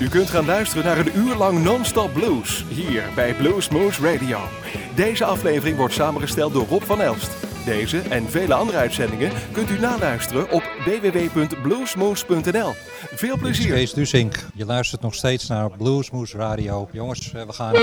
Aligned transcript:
U 0.00 0.08
kunt 0.08 0.30
gaan 0.30 0.44
luisteren 0.44 0.84
naar 0.84 0.98
een 0.98 1.16
uur 1.16 1.34
lang 1.34 1.62
non-stop 1.62 2.12
blues 2.12 2.64
hier 2.68 3.02
bij 3.14 3.34
Blues 3.34 3.68
Moose 3.68 4.02
Radio. 4.02 4.38
Deze 4.94 5.24
aflevering 5.24 5.76
wordt 5.76 5.94
samengesteld 5.94 6.52
door 6.52 6.66
Rob 6.66 6.82
van 6.82 7.00
Elst. 7.00 7.30
Deze 7.64 7.98
en 7.98 8.30
vele 8.30 8.54
andere 8.54 8.78
uitzendingen 8.78 9.32
kunt 9.52 9.70
u 9.70 9.78
naluisteren 9.78 10.50
op 10.50 10.62
www.bluesmoose.nl. 10.84 12.72
Veel 13.14 13.36
Dit 13.36 13.48
is 13.48 13.56
plezier! 13.56 13.72
Kees 13.72 13.92
Dusink. 13.92 14.46
Je 14.54 14.64
luistert 14.64 15.00
nog 15.00 15.14
steeds 15.14 15.48
naar 15.48 15.70
Bluesmoose 15.70 16.36
Radio. 16.36 16.88
Jongens, 16.92 17.32
eh, 17.32 17.42
we 17.46 17.52
gaan 17.52 17.74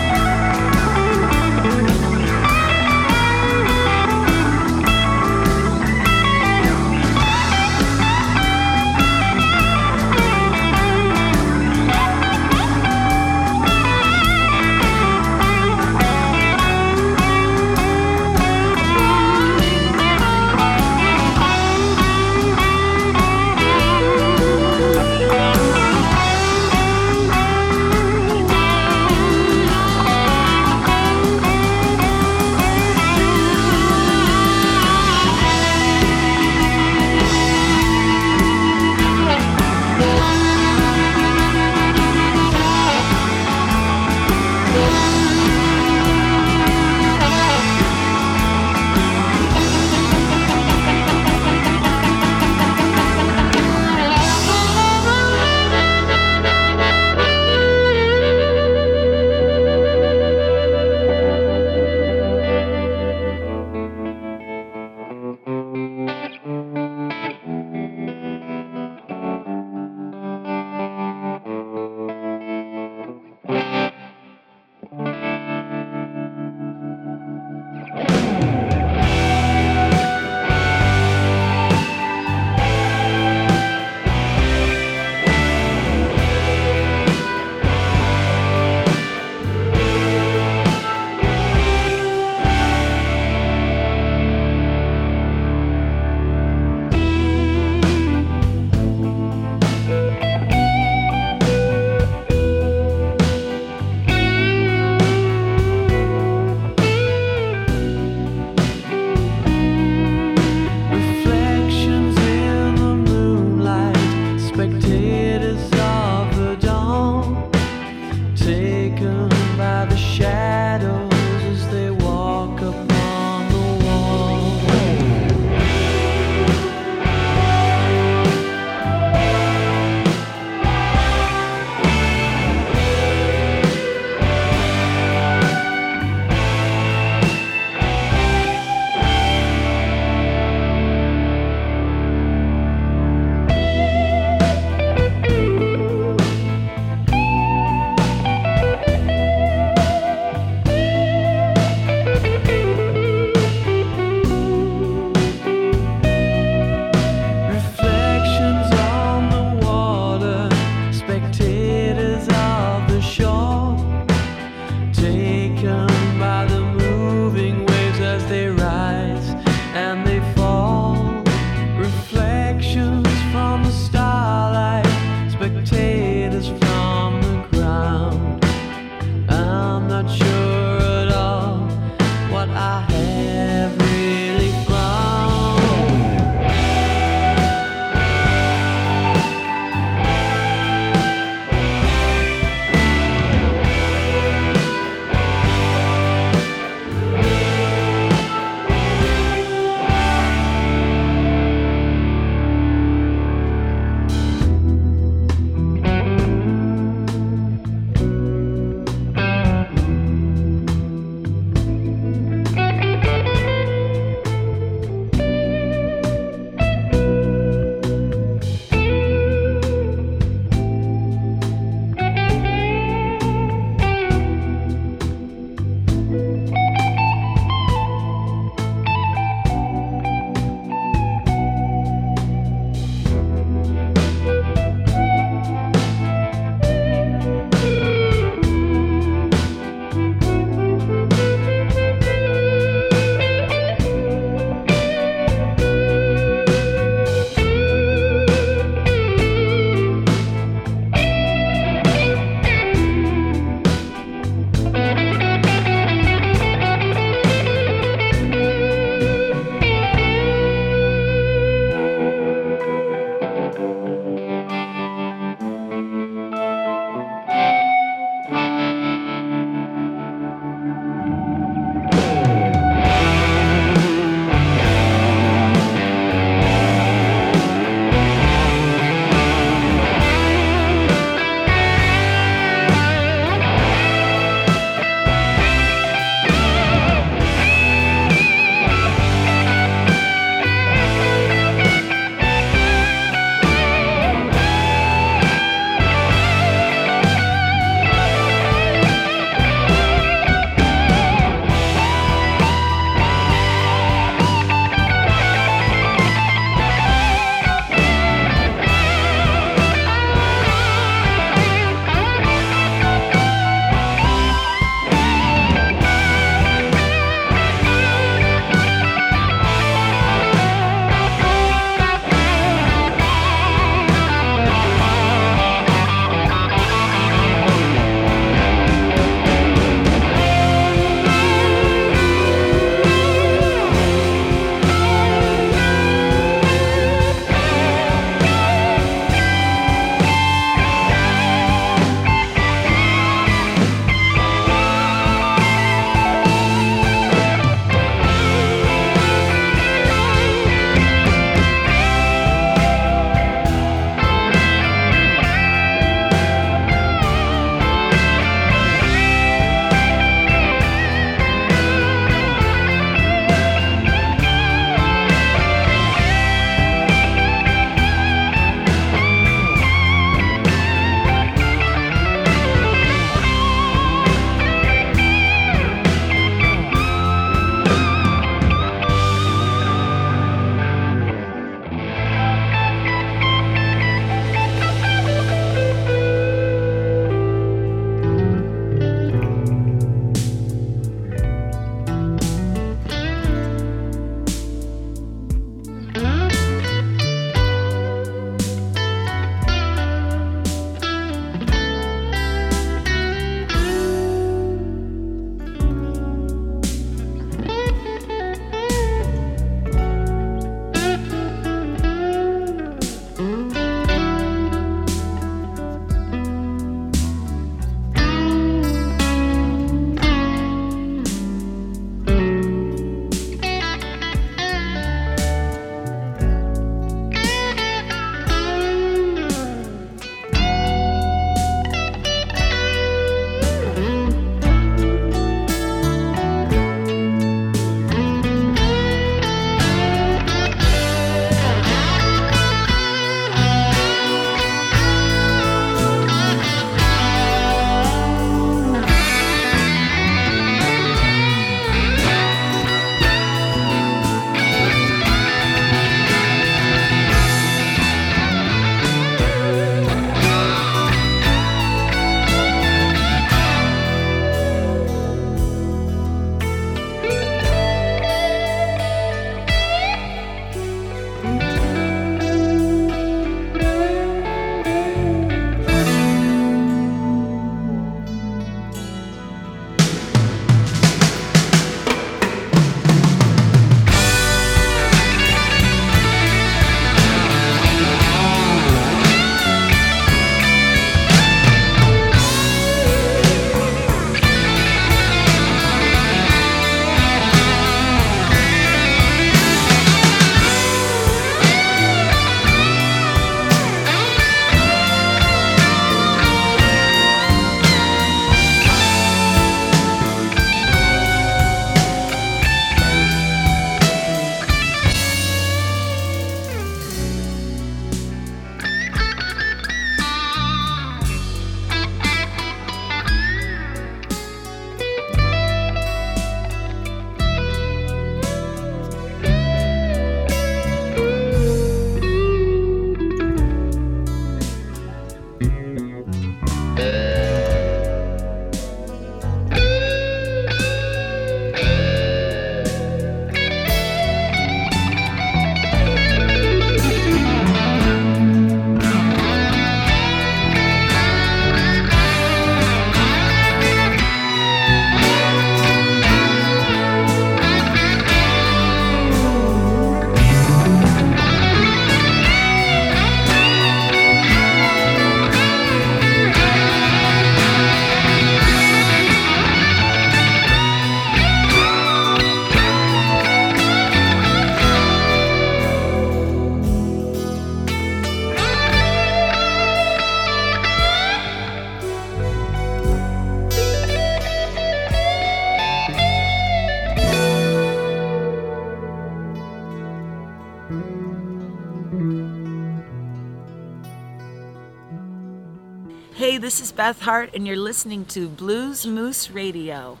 this 596.50 596.60
is 596.60 596.72
Beth 596.72 597.02
Hart, 597.02 597.30
and 597.32 597.46
you're 597.46 597.54
listening 597.54 598.04
to 598.06 598.28
Blues 598.28 598.84
Moose 598.84 599.30
Radio. 599.30 600.00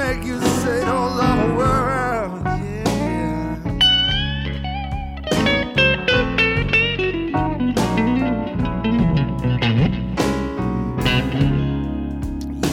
make 0.00 0.24
you 0.24 0.40
say 0.62 0.82
all 0.82 1.10
the 1.22 1.54
world. 1.58 2.42
Yeah. 2.46 3.50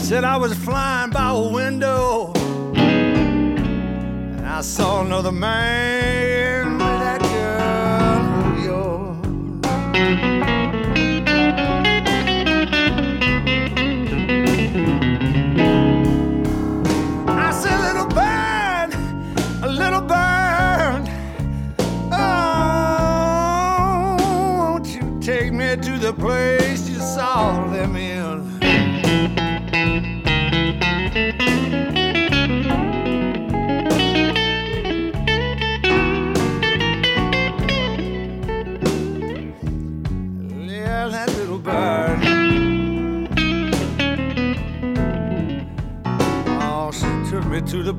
Said 0.08 0.24
I 0.24 0.38
was 0.38 0.54
flying 0.54 1.12
by 1.12 1.30
a 1.32 1.44
window 1.60 2.32
and 2.76 4.48
I 4.48 4.62
saw 4.62 5.02
another 5.06 5.34
man. 5.34 6.57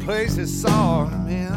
place 0.09 0.63
saw 0.63 1.05
him 1.05 1.29
in. 1.29 1.53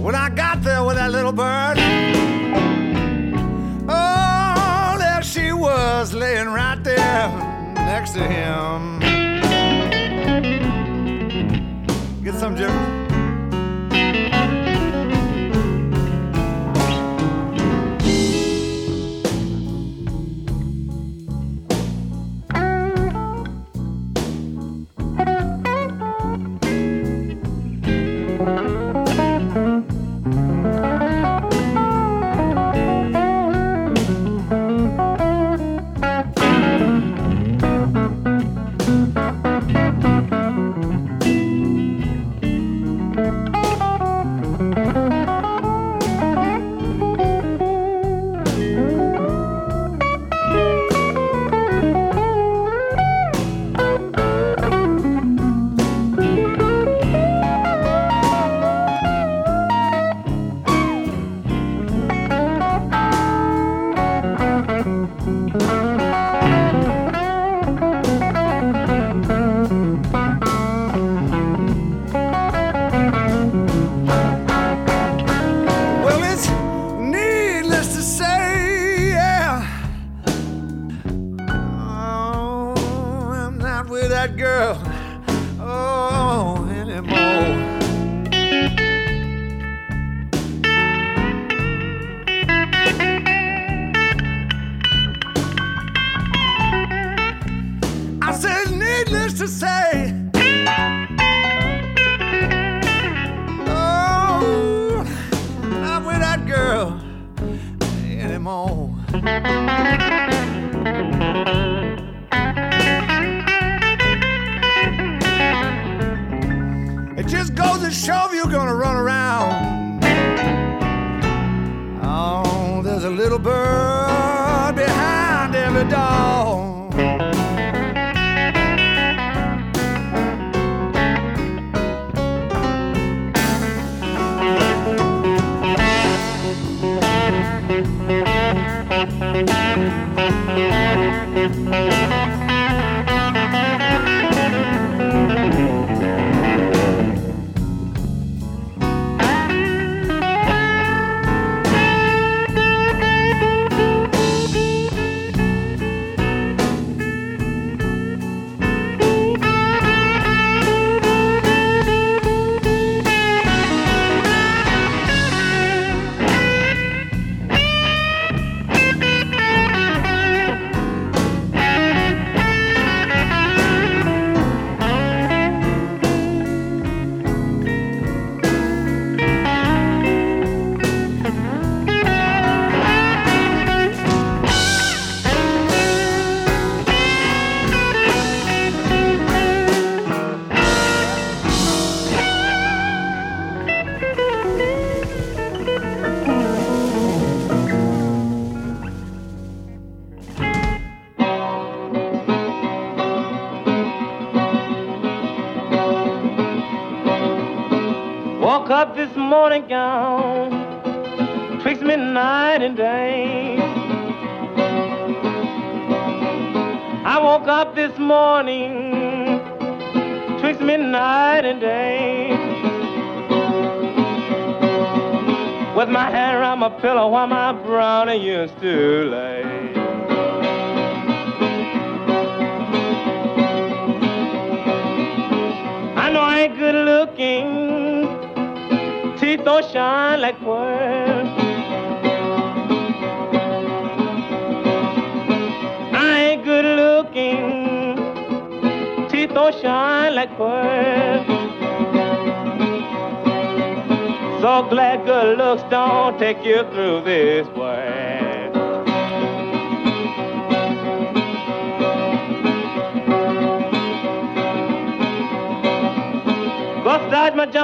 When 0.00 0.14
I 0.14 0.28
got 0.28 0.62
there 0.62 0.84
with 0.84 0.94
that 0.94 1.10
little 1.10 1.32
bird, 1.32 1.76
oh, 3.88 4.96
there 4.96 5.22
she 5.24 5.52
was 5.52 6.14
laying 6.14 6.46
right 6.46 6.80
there 6.84 7.28
next 7.74 8.12
to 8.12 8.22
him. 8.22 9.00
Get 12.22 12.34
some, 12.34 12.56
Jim. 12.56 12.95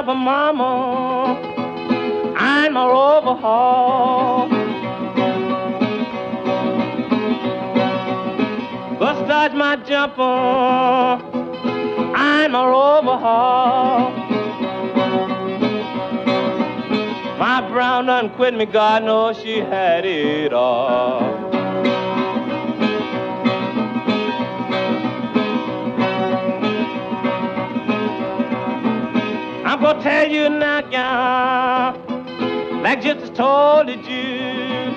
My 0.05 0.13
jumper 0.13 0.15
mama, 0.15 1.39
I'm 2.35 2.73
my 2.73 2.83
overhaul. 2.83 4.49
Go 8.99 9.25
start 9.25 9.53
my 9.55 9.77
jumper, 9.77 10.21
I'm 12.15 12.55
a 12.55 12.63
overhaul. 12.63 14.11
My 17.37 17.69
brown 17.69 18.07
done 18.07 18.29
quit 18.31 18.53
me, 18.53 18.65
God 18.65 19.03
knows 19.03 19.37
she 19.37 19.59
had 19.59 20.05
it 20.05 20.51
all. 20.53 21.42
Gonna 29.83 30.01
tell 30.01 30.31
you 30.31 30.49
now, 30.49 30.79
gal, 30.79 31.99
like 32.81 33.01
just 33.01 33.35
told 33.35 33.89
you. 33.89 34.95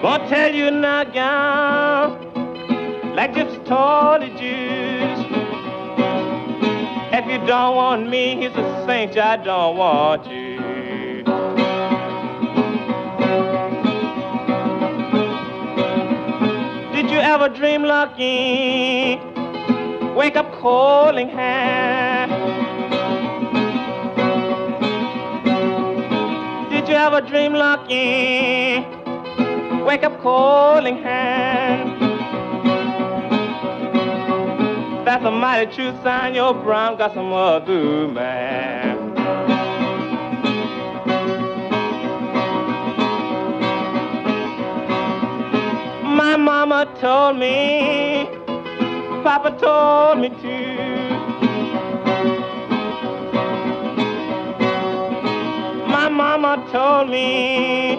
Gonna 0.00 0.28
tell 0.28 0.54
you 0.54 0.70
now, 0.70 1.02
gal, 1.02 2.10
like 3.16 3.34
just 3.34 3.66
told 3.66 4.22
you. 4.22 4.68
If 7.10 7.26
you 7.26 7.44
don't 7.44 7.74
want 7.74 8.08
me, 8.08 8.36
he's 8.36 8.54
a 8.54 8.84
saint, 8.86 9.18
I 9.18 9.38
don't 9.38 9.76
want 9.76 10.24
you. 10.30 11.24
Did 16.94 17.10
you 17.10 17.18
ever 17.18 17.48
dream 17.48 17.82
lucky? 17.82 19.27
Wake 20.18 20.34
up 20.34 20.50
calling 20.50 21.28
hand. 21.28 22.32
Did 26.70 26.88
you 26.88 26.94
ever 26.96 27.20
dream 27.20 27.52
lucky? 27.52 28.84
Wake 29.84 30.02
up 30.02 30.20
calling 30.20 31.00
hand. 31.00 32.00
That's 35.06 35.24
a 35.24 35.30
mighty 35.30 35.72
true 35.72 35.96
sign 36.02 36.34
your 36.34 36.52
brown 36.52 36.98
got 36.98 37.14
some 37.14 37.32
other 37.32 38.08
man. 38.08 39.14
My 46.16 46.36
mama 46.36 46.92
told 47.00 47.38
me, 47.38 48.37
Papa 49.22 49.50
told 49.58 50.20
me 50.20 50.28
to. 50.28 51.08
My 55.88 56.08
mama 56.08 56.64
told 56.72 57.10
me, 57.10 57.96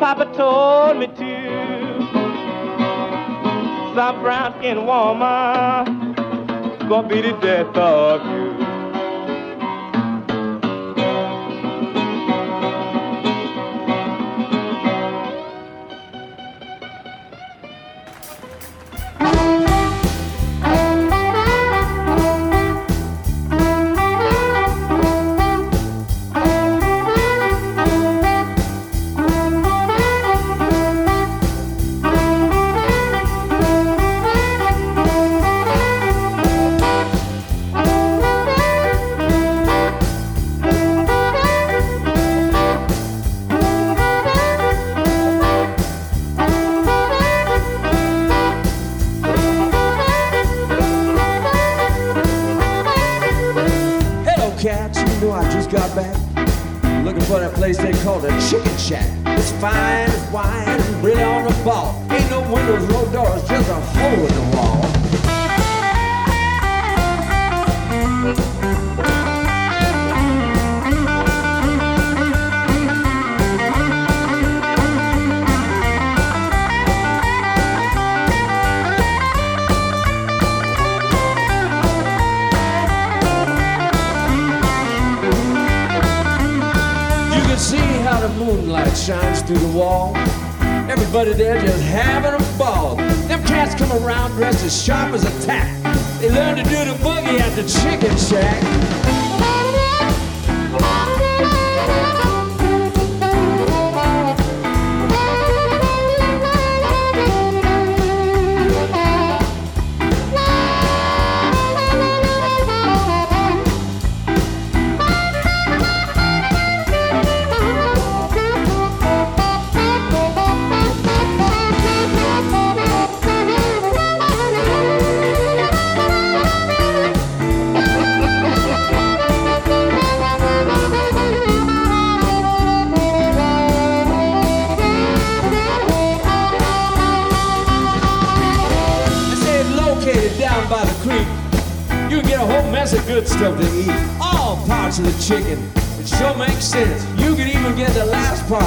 Papa 0.00 0.32
told 0.36 0.98
me 0.98 1.06
too. 1.08 2.06
Some 3.94 4.20
brown 4.22 4.54
skinned 4.58 4.86
woman 4.86 6.14
gonna 6.88 7.08
be 7.08 7.20
the 7.22 7.32
death 7.40 7.76
of 7.76 8.24
you. 8.26 8.63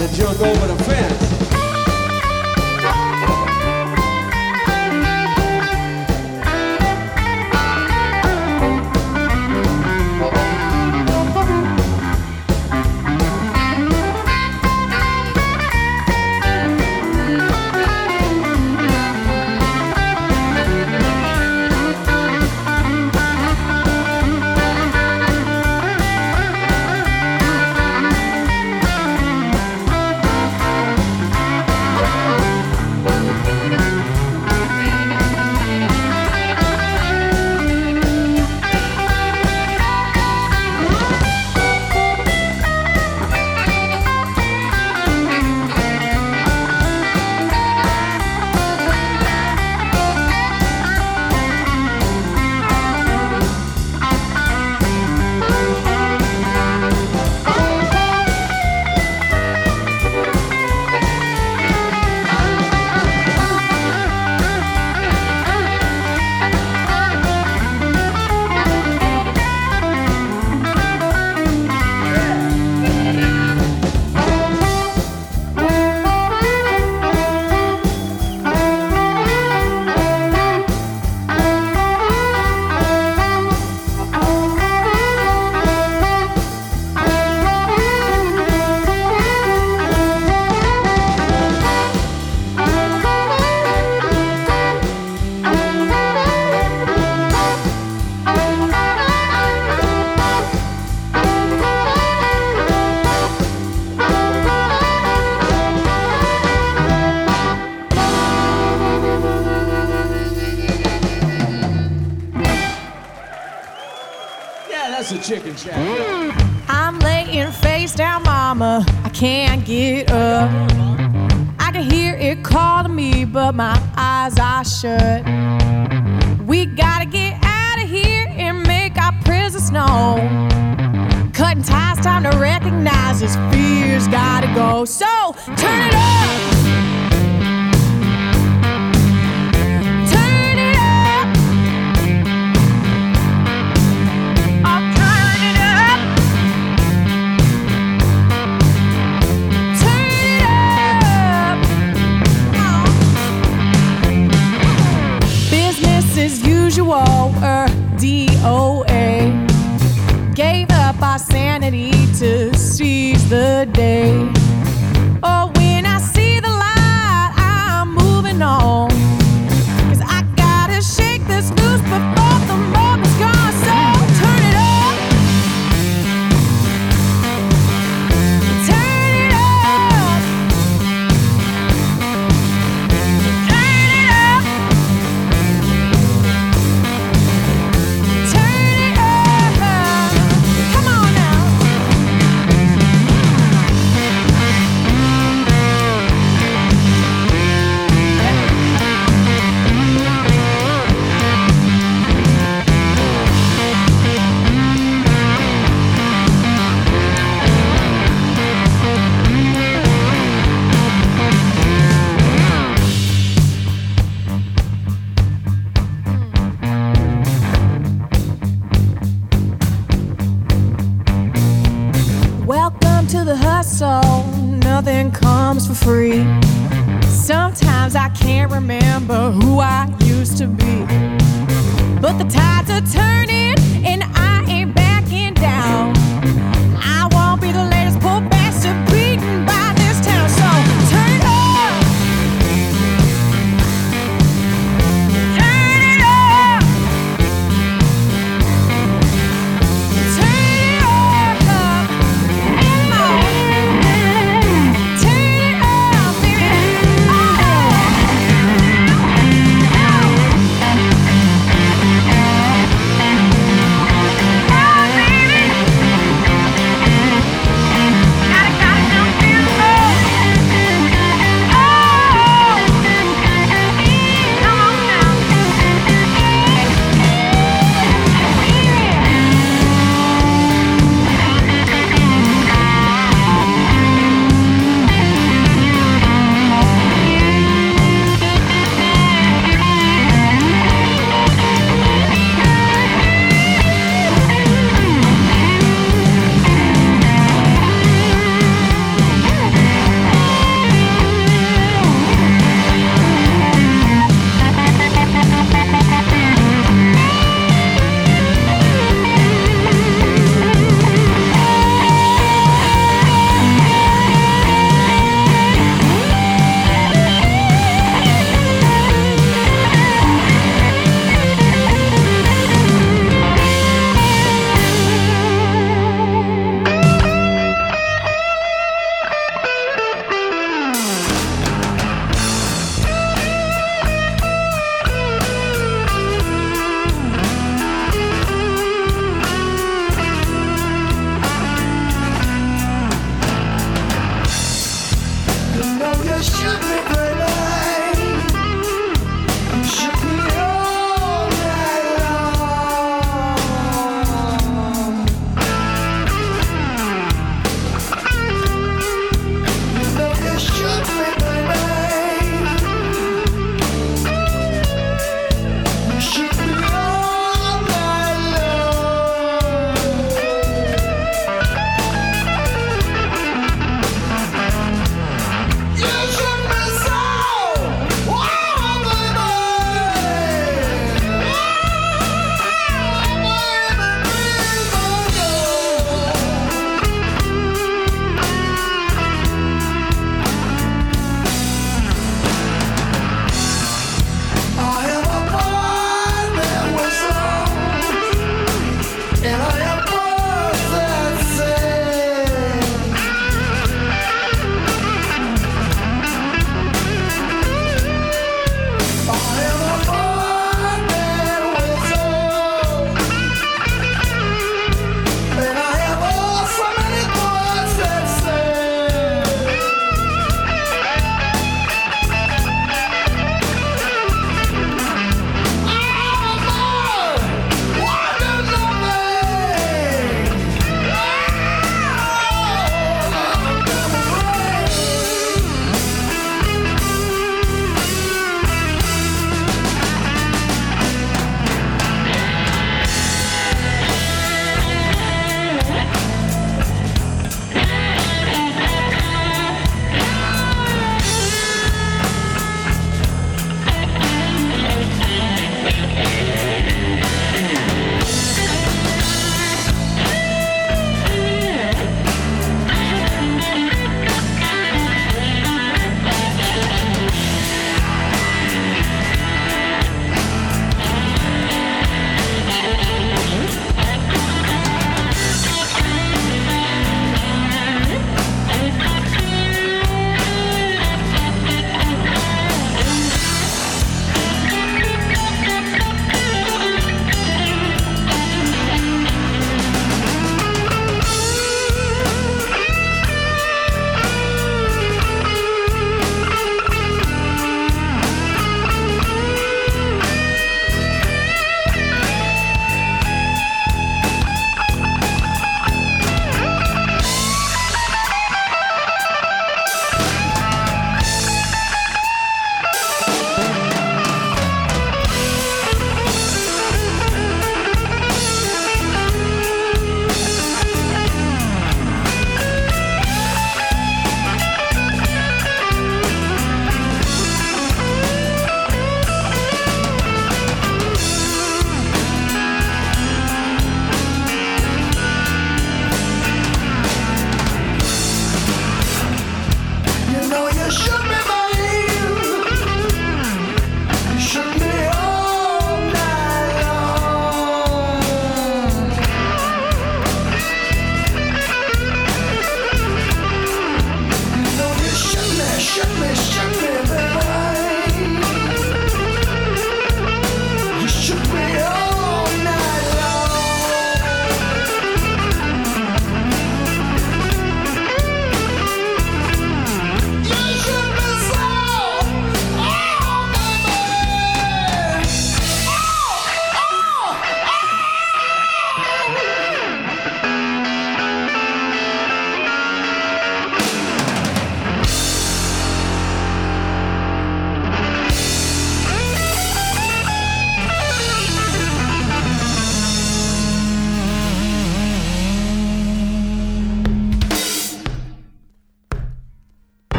To 0.00 0.14
jump 0.14 0.40
over 0.40 0.66
the 0.66 0.84
fence. 0.84 1.19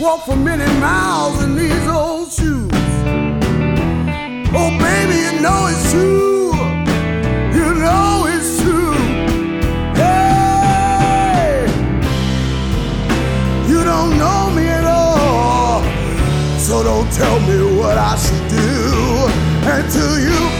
walked 0.00 0.26
for 0.26 0.36
many 0.36 0.64
miles 0.78 1.42
in 1.42 1.56
these 1.56 1.88
old 1.88 2.30
shoes. 2.30 2.70
Oh, 4.54 4.70
baby, 4.78 5.18
you 5.26 5.40
know 5.40 5.66
it's 5.70 5.90
true. 5.90 6.52
You 7.58 7.74
know 7.74 8.26
it's 8.28 8.62
true. 8.62 8.94
Hey, 9.94 11.66
you 13.68 13.82
don't 13.82 14.16
know 14.18 14.50
me 14.50 14.68
at 14.68 14.84
all. 14.84 15.82
So 16.58 16.84
don't 16.84 17.10
tell 17.12 17.40
me 17.40 17.76
what 17.78 17.98
I 17.98 18.16
should 18.16 18.48
do 18.48 19.26
until 19.68 20.18
you. 20.20 20.57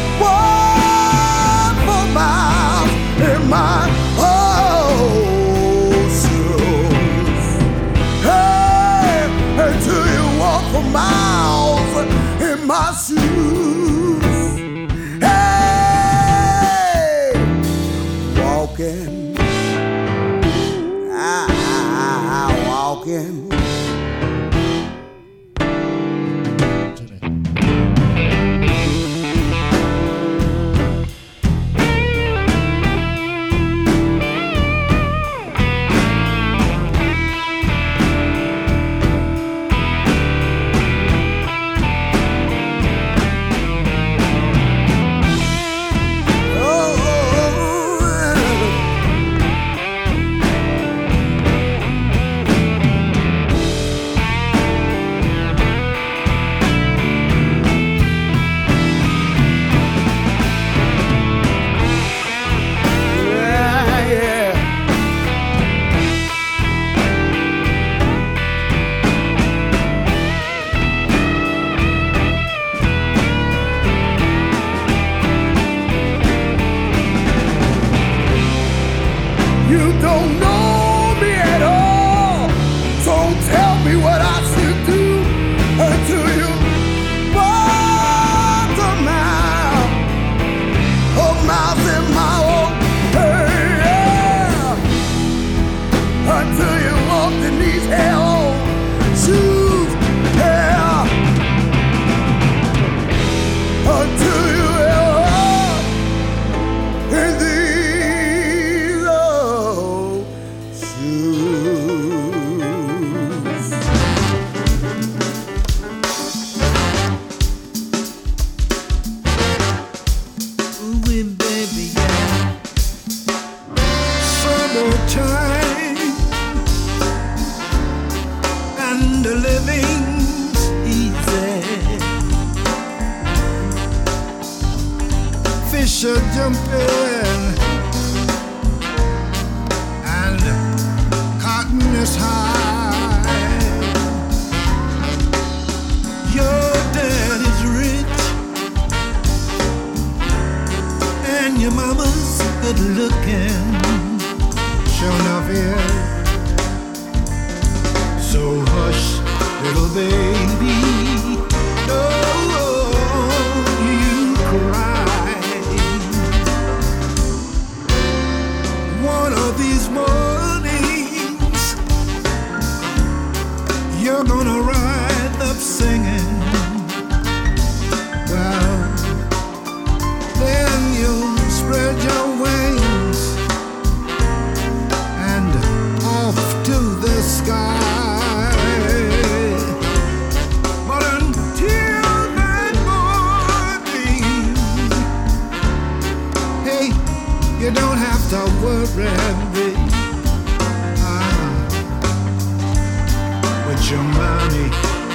Your 203.90 204.02
mommy 204.02 204.68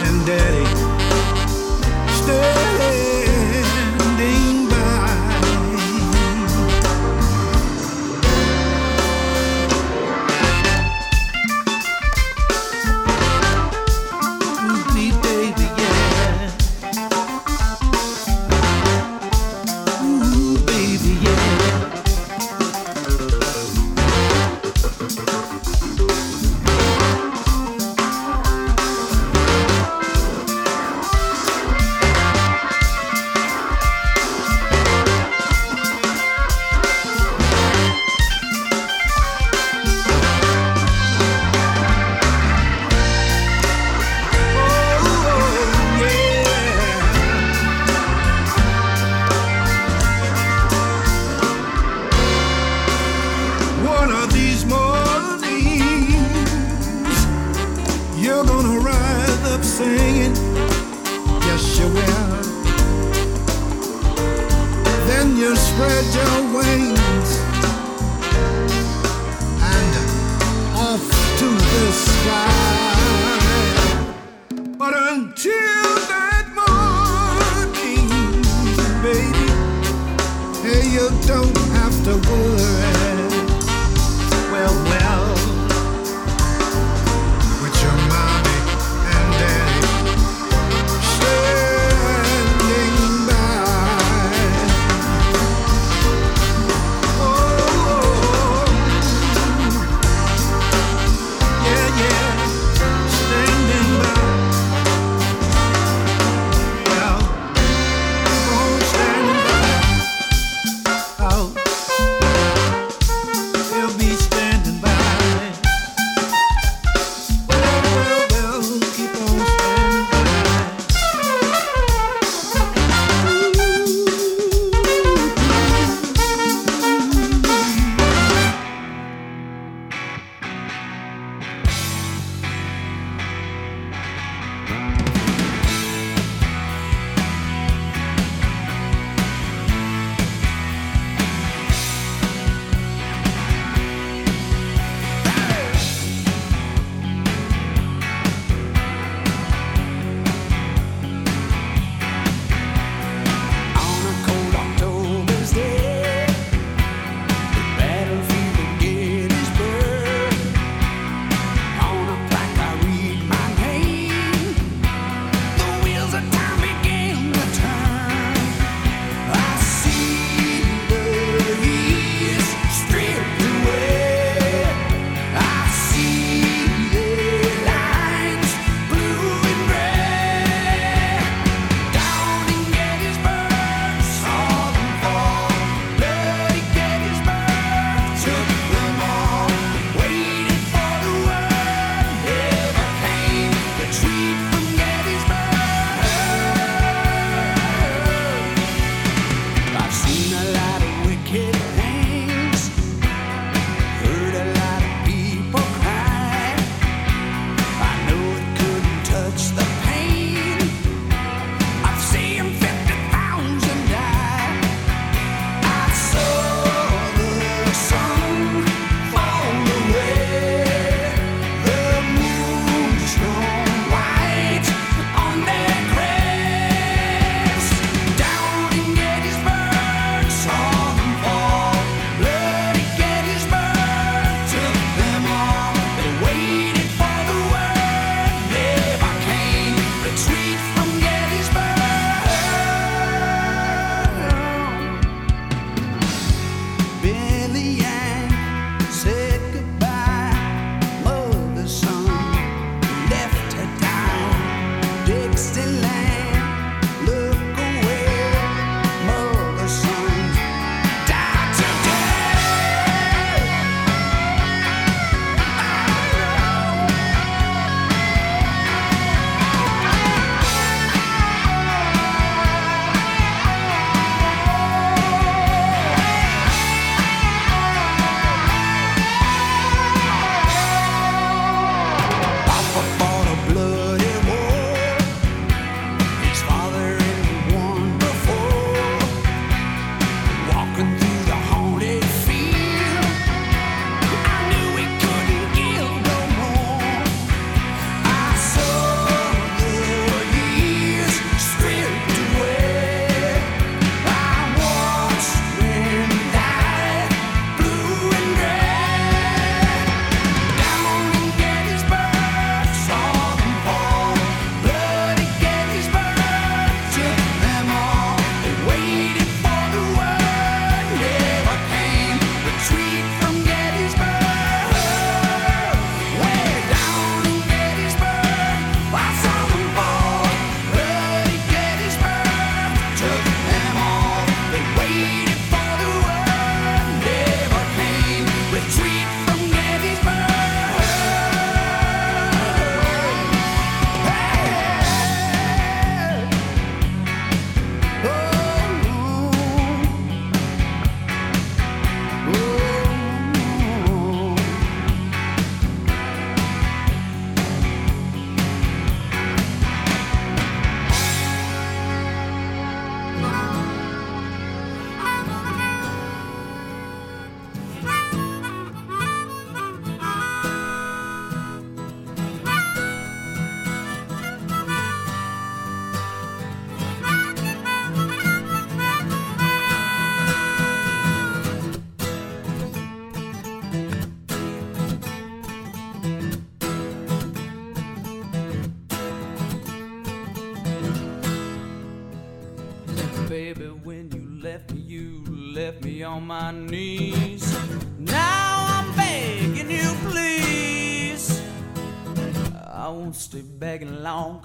and 0.07 0.25
daddy. 0.25 0.65
Standing 2.09 3.12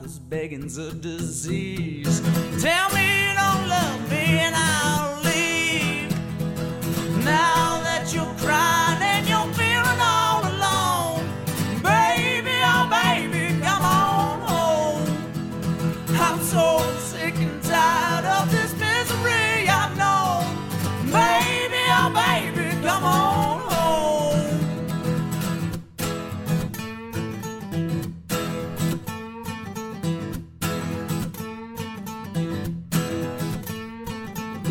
this 0.09 0.19
begging's 0.19 0.79
a 0.79 0.91
disease. 0.91 1.98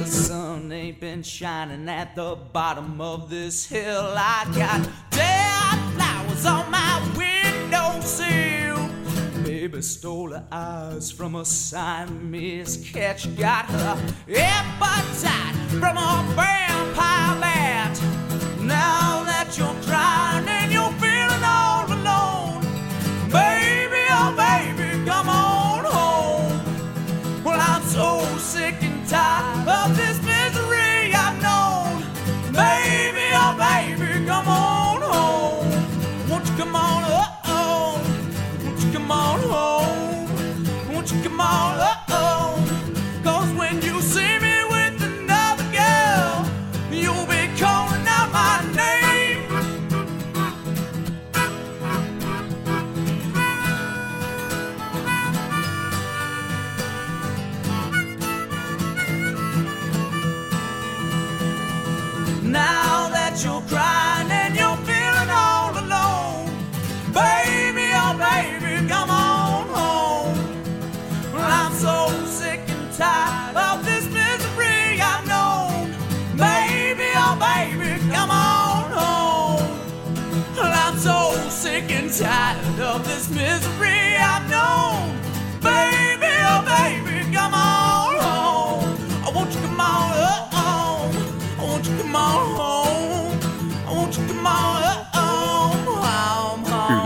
sun 0.07 0.71
ain't 0.71 0.99
been 0.99 1.23
shining 1.23 1.87
at 1.89 2.15
the 2.15 2.37
bottom 2.53 3.01
of 3.01 3.29
this 3.29 3.65
hill. 3.65 4.13
I 4.15 4.45
got 4.55 4.89
dead 5.11 5.79
flowers 5.95 6.45
on 6.45 6.71
my 6.71 7.11
windowsill. 7.17 8.89
Baby 9.43 9.81
stole 9.81 10.31
her 10.31 10.47
eyes 10.51 11.11
from 11.11 11.35
a 11.35 11.45
Siamese 11.45 12.89
catch. 12.91 13.35
Got 13.37 13.65
her 13.65 13.97
appetite 14.35 15.55
from 15.71 15.97
a 15.97 16.33
vampire 16.35 17.41
bat. 17.41 18.16